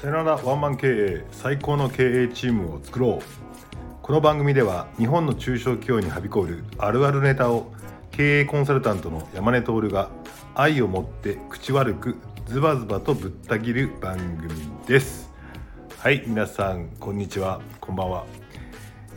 [0.00, 3.22] さよならワンマン経営最高の経営チームを作ろう。
[4.00, 7.70] この番組では日本の中小企業にはびこるあるあるネタを
[8.10, 10.08] 経営コンサルタントの山根徹が
[10.54, 14.48] 愛を持って口悪くズバズバとぶった切る番組
[14.86, 15.30] です。
[15.98, 17.60] はい皆さんこんにちは。
[17.78, 18.24] こんばんは。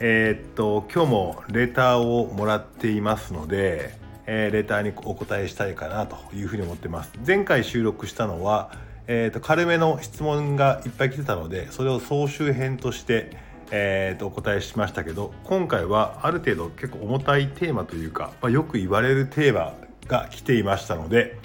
[0.01, 7.13] えー、っと今日もレターをもらっていますので、えー、レターにお答えしたいかなというふうに思ってます。
[7.25, 8.69] 前回収録したのは
[9.07, 13.35] えーと、軽めの質問がいっぱい来てたのでそれを総集編として、
[13.71, 19.73] えーと、お答えしましたけど今回はある程度結構重たいテーマというか、まあ、よく言われるテーマ
[20.07, 21.37] が来ていましたので、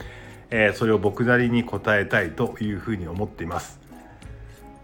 [0.51, 3.79] えー、それを僕なりに答えたいというふうに思っています。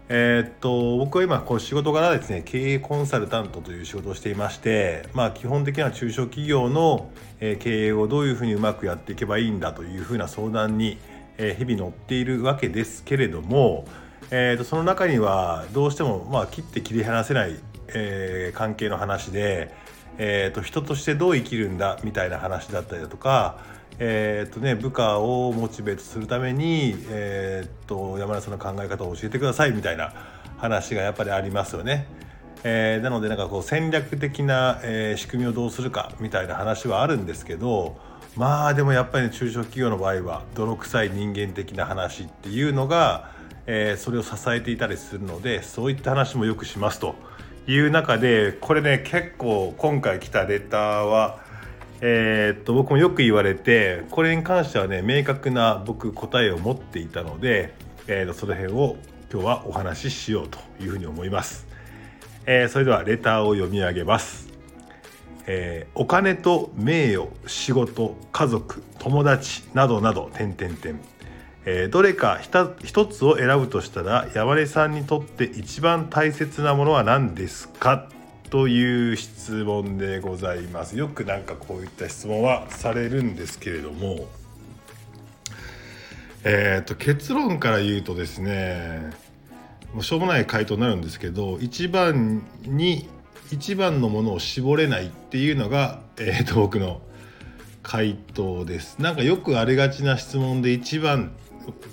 [0.07, 10.99] えー、っと僕は今こう仕事柄ですね経営コンサルタントという仕事をしていまして、まあ、基本的には中小企業の経営をどういうふうにうまくやっていけばいいんだというふうな相談に
[11.37, 13.85] え日々乗っているわけですけれども、
[14.31, 19.71] えー、とその中にはどうしてもまあ切って切り離せない、えー、関係の話で、
[20.17, 23.59] えー、と人としてどう生きるんだみたいな話だったりだとか、
[23.99, 30.13] えーとね、部下をモチベートするために、えー、と山田さんの考え方を教えてくださいみたいな
[30.57, 32.07] 話がやっぱりありますよね。
[32.67, 37.95] えー、なのでなんかこう戦略的な、え、仕組みをどうするかみたいな話はあるんですけど
[38.35, 43.31] まあでもやっぱり、ね、中小企業の場合は泥臭い人間的な話っていうのが、
[43.65, 47.15] えー、それを支えていたりするのでそういった話もよくしますと
[47.67, 51.39] いう中でこれね結構今回来たレターは、
[52.01, 57.73] えー、っと僕もよく言われてこれに関してはね明確な僕答えを持っていたので、
[58.07, 58.97] えー、その辺を
[59.31, 61.67] 今日はお話ししようというふうに思います。
[62.45, 64.44] えー、それではレターを読み上げます。
[65.47, 70.99] えー、お金と名誉仕事家族友達などなど点々点、
[71.65, 72.39] え、どれか
[72.83, 78.09] 一つを選ぶとしたら山根さんにとって一番大切なものは何ですか？
[78.49, 80.97] という質問でございます。
[80.97, 84.27] よくなんかこういった質問はされるんですけれども。
[86.47, 89.09] えー、と結論から言うとですね
[89.95, 93.09] もうしょうもない回答になるんですけど一番に
[93.51, 97.01] 一番のものを絞れないっていうのが、えー、と僕の
[97.83, 98.99] 回答です。
[98.99, 101.31] なんかよくありがちな質問で一番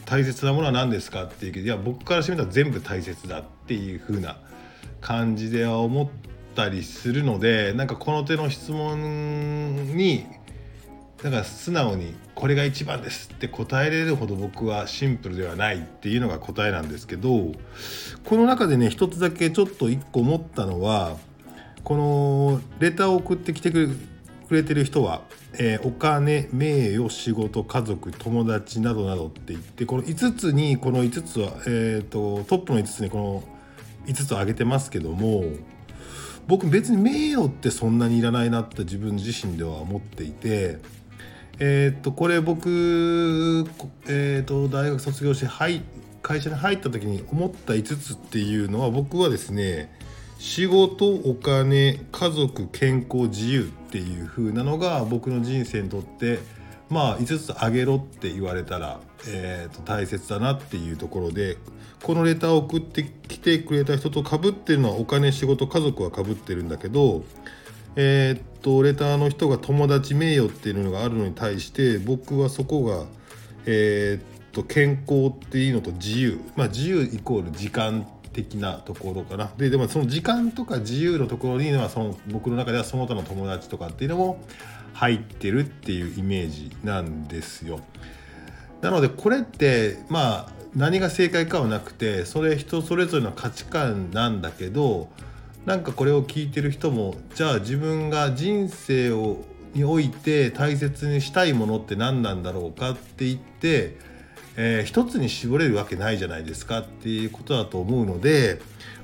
[0.04, 4.38] 大切なものは何ですかっていうけどいや僕からしてみたら全部大切だっていう風な
[5.00, 6.08] 感じでは思っ
[6.54, 10.26] たりするのでなんかこの手の質問に
[11.22, 17.52] なんか素直にこれが一番ですって答えれるほど僕はシンプルではないっていうのが答えなんですけど
[18.24, 21.16] この中でね一つだけちょっと一個思ったのは
[21.84, 23.96] このレターを送ってきてく
[24.50, 25.22] れてる人は、
[25.54, 33.42] えー、お金名誉仕事家族友達などなどって言ってこの5つにこの5つは、えーと、トップの5つにこの
[34.06, 35.44] 5つを挙げてますけども
[36.46, 40.78] 僕別に名誉ってそんなにいらないなって自分自身では思っていて。
[41.58, 43.66] え、っとこれ僕、
[44.08, 45.82] えー、っと大学卒業して、はい、
[46.22, 49.92] 会社に入った時に思った5つっていうのは僕はですね
[50.42, 56.40] 仕事お金家族健康自由っていう風なのが僕の人生にとって
[56.90, 58.98] まあ5つあげろって言われたら、
[59.28, 61.58] えー、と大切だなっていうところで
[62.02, 67.22] このレターを送ってきてくれた人とかぶってるのはお金仕事家族はかぶってるんだけど
[67.94, 73.04] え、っとレターの人が友達名誉っていうのがあるのに対して僕はそこが
[73.66, 76.40] え、っと健康っていうのと自由。
[76.56, 79.50] まあ自由イコール時間って的なところかな。
[79.56, 84.44] ででもその時間とか自由のところにはその僕の中ではその他の友達とかっていうのも
[84.94, 87.80] 入ってるっていうイメージなんですよ。
[88.80, 95.10] なのでこれってまあ何が正解かはなくてそれ人それぞれの価値観なんだけど
[95.66, 99.44] なんかこれを聞いてる人もじゃあ自分が人生を
[99.74, 103.96] において大切にしたいものって何なんだろうかって言って
[104.56, 108.60] えー、一つに絞れるわけないじゃないですかっていうことだと思うので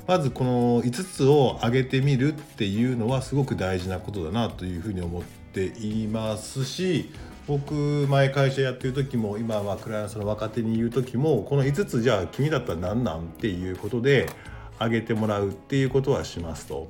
[0.07, 7.11] まずこの5つを挙げてみるっていうのはすごく大事なことだなというふうに思っていますし
[7.47, 7.75] 僕
[8.09, 14.29] 前会社やってる時も今はクライアントの若手に言う時もこの5つじゃあ君だったら何なんっていうことで
[14.77, 16.89] 挙げてもらうっていうことはしますと。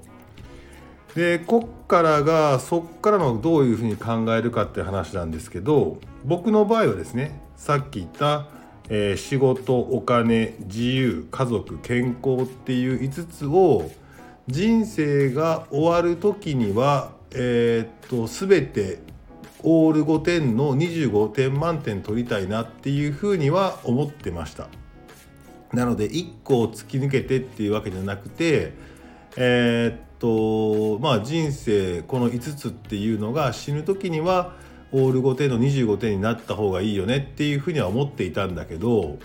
[1.15, 8.49] でこっからがそっからのどういうふうに考えるかって話なんですけど僕の場合はですねさっき言った、
[8.89, 13.91] えー、仕事お金自由家族健康っていう5つを
[14.47, 18.99] 人生が終わる時には、えー、っと全て
[19.63, 24.69] オール5点の25点満点取りたいなっていうふうには思ってました。
[25.73, 28.73] なので1個を突き抜けてっていうわけじゃなくて
[29.37, 34.57] えー、っとまあ人生この5つっていうのが死ぬ時には
[34.93, 39.19] オール5点の25点になった方がいいよねっていうふうには思っていたんだけど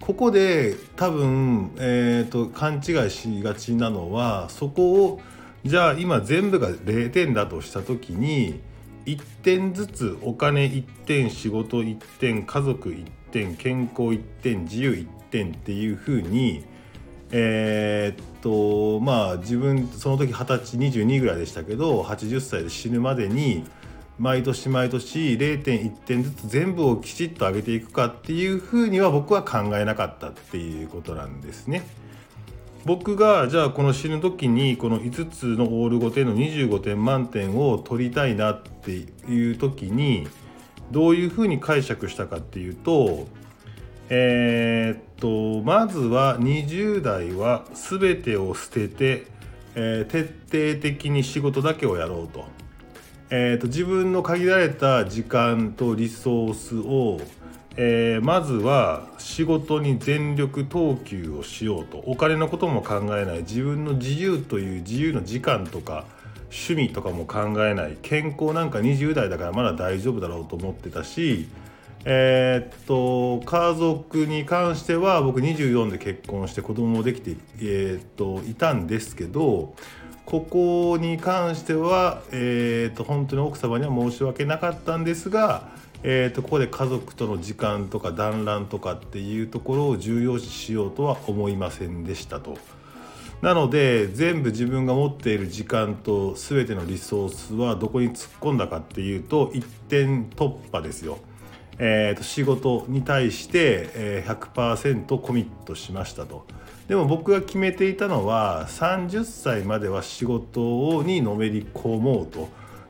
[0.00, 5.20] ここで多分、えーと、勘違いしがちなのはそこを
[5.64, 8.60] じゃあ今全部が0点だとした時に
[9.06, 16.64] 1点ずつお金1点仕事1点家族1点健康1点自由1点っていうふうに
[17.30, 23.64] えー、っとまあ自分その時二十歳22ぐらいでしたけど80歳で死ぬまでに
[24.18, 31.86] 毎年毎年0.1点ずつ全部をきちっと上げていくかっていうふうには僕は考えなかったっていうことなんですね。
[32.84, 40.26] 僕がじゃあこの死ぬ時にこの5つのオール5点の25点満点を取りたいなっていう時に
[40.90, 43.26] どういうふうに解釈したかっていうと
[44.10, 49.26] えー、っとまずは20代は全てを捨てて、
[49.74, 52.46] えー、徹底的に仕事だけをやろうと。
[53.30, 57.20] えーと、自分の限られた時間とリソースを、
[57.76, 61.98] えー、まずは仕事に全力投球をしようと。
[62.06, 63.40] お金のことも考えない。
[63.40, 66.06] 自分の自由という自由の時間とか
[66.44, 67.98] 趣味とかも考えない。
[68.00, 71.48] 健康なんか20代だからまだ大丈夫だろうと思ってたし
[72.04, 79.74] えー、っと家族に関しては僕24で結婚して子供もできて、えー、っといたんですけど
[80.28, 85.68] ここに関しては、えーと、本当に奥様には申し訳なかったんですが、
[86.02, 92.58] えーと、ここで家族との時間とか団らんとかっていうところを重要視しようとは思いませんでしたと。
[93.40, 101.20] なので全部自分が持っている時間と全てのリソースはどこに突っ込んだかっていうと一点突破ですよ。
[101.78, 106.46] えーと、仕事に対して、え、100%コミットしましたと。
[106.88, 112.48] でも僕が決めていたのは30歳までは仕事にのめり込もうと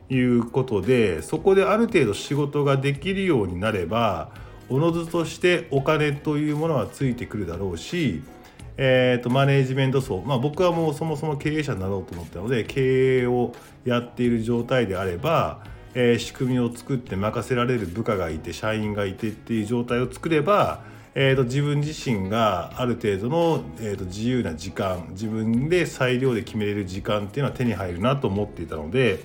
[0.09, 4.31] いうことでそこである程度仕事ができるようになれば
[4.69, 8.23] おのずとしてお金というものはついてくるだろうし、
[8.77, 13.53] えーと、マネージメント層、まあ、僕はもうそもそも経営者になろうと思ったので経営を
[13.85, 15.65] やっている状態であれば、
[15.95, 20.83] えー、仕組みを作って任せられる部下がいて社員がいてっていう状態を作れば
[21.21, 29.25] えーと、自分自身がある程度の、えーと、自由な時間自分で裁量で決めれる時間っていうのは手に入るなと思っていたので、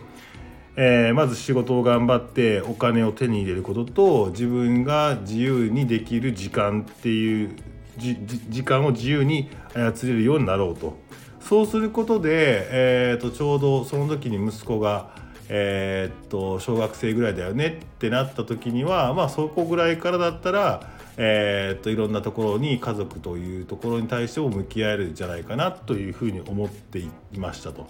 [0.75, 7.55] えー、まず仕事を頑張ってお金を手に入れることと自分が自由にできる時間っていう
[7.97, 10.97] 時間を自由に操れるようになろうと。
[11.39, 27.87] そうすることで、えーと、とちょうどその時に息子がえー、っと小学生ぐらいだよねってなった時にはまあそこぐらいからだったらえー、っといろんなところに家族というところに対しても向き合えるんじゃないかなというふうに思っていましたと。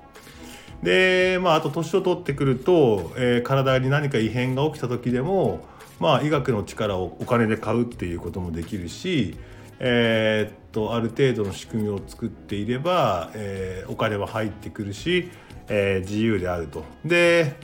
[0.81, 5.61] でまああと年を取ってくると、えー、体に何か異変が起きた時でも
[5.99, 9.37] まあ医学の力をお金で買うっていうこともできるし、
[9.79, 15.29] えー、っとある程度の仕組みを作っていれば、えー、お金は入ってくるし、
[15.69, 16.83] えー、自由であると。
[17.05, 17.55] で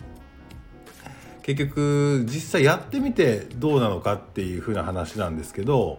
[1.43, 5.97] 結局実際やってみてどうなのかっていう風な話なんですけど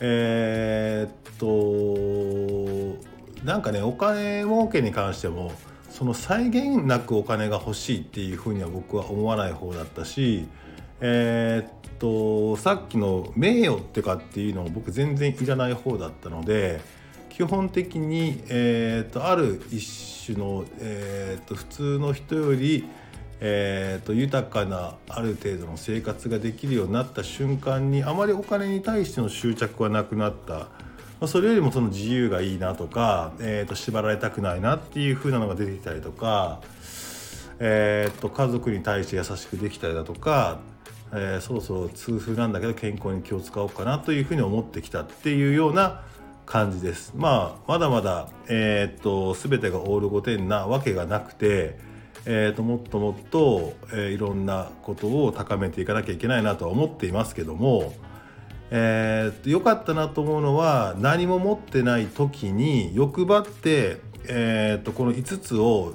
[0.00, 5.52] えー、っとなんかねお金儲けに関しても
[5.88, 10.48] その際限なくお金が欲しいっていうふうには僕は思わない方だったし
[11.00, 16.80] えー、っとさっきの名誉ってかっていうのも僕全然いらない方だったので
[17.32, 22.84] 基本的に、えー、っとある一種の、えー、っと普通の人より
[23.44, 30.68] えーと、豊かなある程度の生活ができるようになった瞬間にあまりお金に対しての執着はなくなった、ま
[31.22, 36.60] あ、それよりもその自由がいいなとか、えーと、縛られたくないなっていう風なのが出てきたりとか、
[37.58, 40.60] えーと、家族に対して優しくできたりだとか、
[41.10, 46.02] えー、そろそろ痛風なんだけど健康に気を使おうかなというふうに思ってきたっていうような
[46.46, 47.12] 感じです。
[47.16, 51.78] まあまだまだ、えー、と全てがオール5点なわけがなくて
[52.24, 57.94] えーと、もっともっと、えー、いろんなことを高めていかなきゃいけないなとは思っていますけども、
[58.70, 65.94] えー、よかったなと思うのは何も持ってない時に欲張って、えーと、この5つを、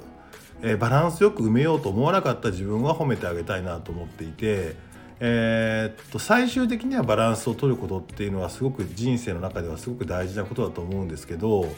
[0.62, 4.87] え、バランスよく埋めようと思わなかった自分は褒めてあげたいなと思っていて。
[5.20, 11.68] えー、と最終的にはバランスを取ることっていうのはすごく人生の中ではすごく大事なことだと思うんですけど、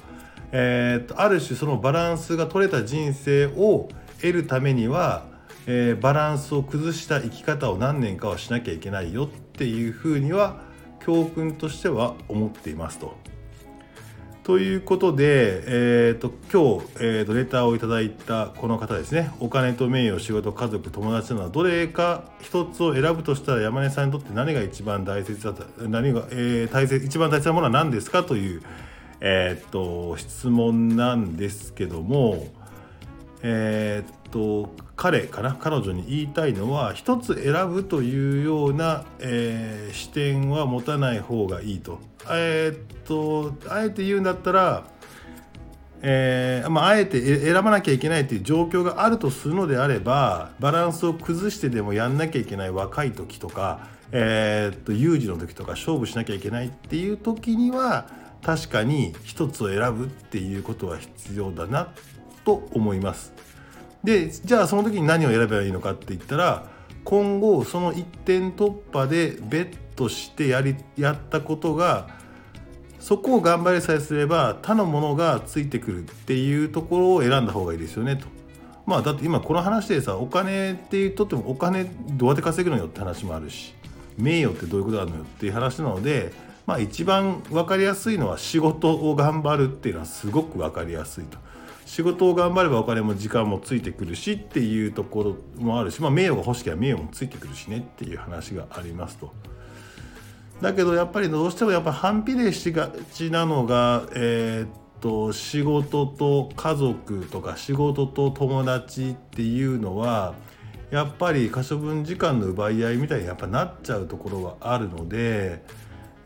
[0.53, 3.89] えー、とある種そのバランスが取れた人生を
[4.21, 5.25] 得るためには、
[5.67, 10.61] えー、バランスを崩した生き方を何年かはしなきゃいけないよっていうふうには
[11.01, 13.20] 教訓としては思っていますと。
[14.51, 19.31] ということで、えーと、今日、えーと、レターをいただいたこの方ですね。
[19.39, 28.63] お金と名誉仕事家族友達などどれか一つを選ぶとしたら山根さんにとって何が一番大切だった何が、えー、大切一番大切なものは何ですかという、
[29.21, 32.49] えーと、質問なんですけども
[33.43, 41.99] えっ、と彼かな彼女に言いたいのは一つ選ぶというような、えー、視点は持たない方がいいと。
[42.31, 44.85] えー、っとあえて言うんだったら、
[46.03, 58.07] えーまあ、えて選ばなきゃいけないという状況があるとするのであればバランスを崩してでもやんなきゃいけない若い時とか、えー、っと有事の時とか勝負しなきゃいけないっていう時には
[58.43, 61.93] 確かに一つを選ぶっていうことは必要だな
[62.45, 63.33] と思います。
[64.05, 66.67] でじゃあその時に何を選べばいいのかって言ったら
[67.05, 72.09] 今後その一点突破でベットしてやりやったことが
[72.99, 78.27] そこを頑張りさえすれば他のものがついてくるっていうところを選んだ方がいいですよねと。
[78.87, 83.75] まあだって今この話でさお金って言っとってもお金どうやって稼ぐのよって話もあるし
[84.19, 86.33] 名誉ってどういうことなのよっていう話なので
[86.67, 91.39] まあ一番分かりやすいのは仕事を頑張るっていうのはすごく分かりやすいと。
[91.91, 99.33] 仕事を頑張ればお金も時間もついてくるしっていうところもあるし、まあ、名誉が欲しければ名誉もついてくるしねっていう話がありますと。
[100.61, 104.69] だけどやっぱりどうしてもやっぱ反比例しがちなのが、えー、っ
[105.01, 110.35] と仕事と家族とか仕事と友達っていうのは
[110.93, 115.65] やっぱり可処分時間の奪い合いみたいにやっぱなっちゃうところはあるので。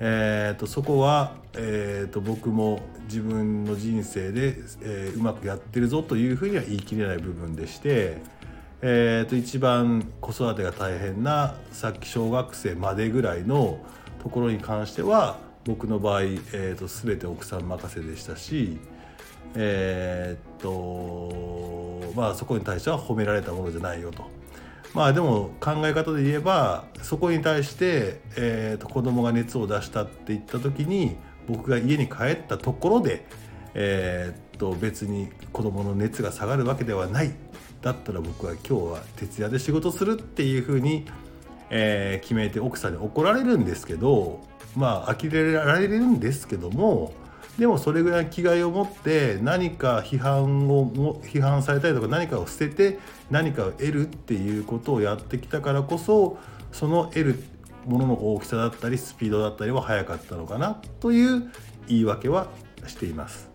[0.06, 8.18] えーと、そこは、えーと、僕も自分の人生で、えー、うまくやってるぞというふうには言い切れない部分でして、
[8.82, 13.78] えーと、一番子育てが大変なさっき小学生までぐらいの
[14.22, 18.76] ところに関しては僕の場合、えー、と全て奥さん任せでしたし、
[19.54, 24.43] えーとまあ、そこに対しては褒められたものじゃないよと。
[24.94, 31.16] まあでも考え方で言えばそこに対して、えー、と子供が熱を出したって言った時に
[31.48, 33.26] 僕が家に帰ったところで、
[33.74, 37.32] えー、と別に子供の熱が下がるわけではない
[37.82, 41.04] だったら僕は今日は徹夜で仕事するっていうふうに、
[41.70, 44.40] えー、決めて奥さんに怒られるんですけど
[44.76, 47.12] まあ呆れられるんですけども
[47.58, 52.98] でもそれぐらい気概を持って何か批判を批判されたりとか何かを捨てて
[53.30, 56.38] 何かを得るっていうことをやってきたからこそ
[56.72, 57.44] その得る
[57.86, 61.50] ものの大きさだったりスピードだったりは速かったのかなという
[61.86, 62.48] 言い訳は
[62.86, 63.54] しています。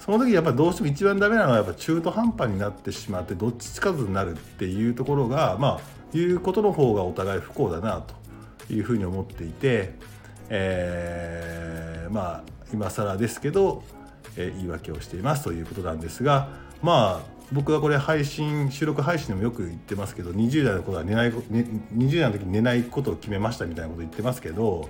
[0.00, 8.02] その時やっぱどうしても一番ダメなのはやっぱ中途半端になってしまってどっちつかずになるっていうところがまあいうことの方がお互い不幸だな
[8.66, 9.94] というふうに思っていて、
[10.48, 13.82] えー、まあ今更ですけど、
[14.36, 16.48] えー、言い訳をしていますということなんですが
[16.82, 24.88] まあ僕はこれ配信収録配信でもよく言ってますけど20代の頃は寝ない、ね、20代の時に寝ないことを決めましたみたいなこと言ってますけど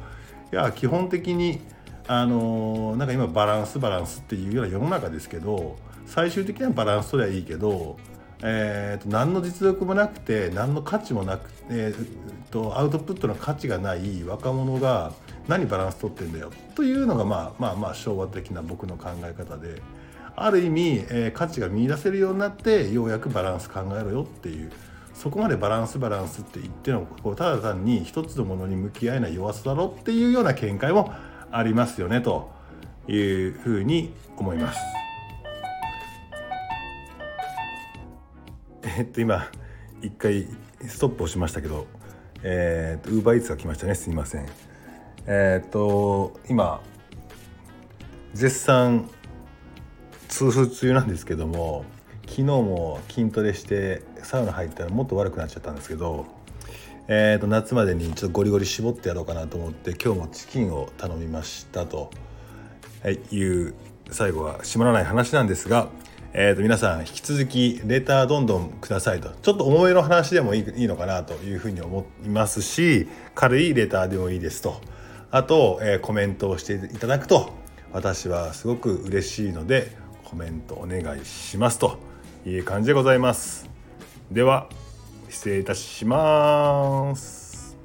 [0.53, 1.61] いや基本的に
[2.07, 7.97] あのー、なんか今バランスバランスっていうような世の中ですけど最終的にはバランス取りゃいいけど
[8.43, 15.13] えーと、何の実力もなくて何の価値もなく、えーとアウトプットの価値がない若者が
[15.51, 19.83] 何バランス取ってんだよというのがまあまあまあ昭和的な僕の考え方で
[20.37, 24.71] ある意味、えー、価値が見いだせるようになってようやくバランス考えろよっていう
[25.13, 31.13] そこまでバランスバランスって言ってのこうただ単に一つのものに向き合えない弱さだろっていうような見解も
[31.51, 32.53] ありますよねと
[33.09, 34.79] いうふうに思います。
[38.85, 39.51] えっと今
[40.01, 40.47] 一回
[40.87, 41.87] ストップをしましたけど、
[42.45, 44.70] えー、ウーバーイーツが来ましたねすいません。
[45.33, 46.81] えっ、と今
[48.35, 49.09] 絶賛
[50.27, 51.85] 痛風中なんですけども
[52.23, 56.27] 昨日も筋トレしてサウナ入ったらもっと悪くなっちゃったんですけど、
[57.07, 62.11] えー、と夏までにちょっとゴリゴリ絞ってやろうかなと思って今日もチキンを頼みましたと
[63.05, 63.75] はいう
[64.11, 65.91] 最後は締まらない話なんですが、
[66.33, 74.81] えー、と皆さん引き続きレターどんどんくださいとちょっと重めの話でもいいのかなというふうに思いますし軽いレターでもいいですと。
[75.31, 77.53] あと、えー、コメントをしていただくと
[77.93, 79.93] 私はすごく嬉しいので
[80.25, 81.99] コメントお願いしますと
[82.47, 83.69] いう感じでございます。
[84.31, 84.69] では
[85.29, 87.77] 失礼いたします。